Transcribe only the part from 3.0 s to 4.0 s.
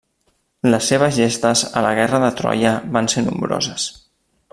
ser nombroses.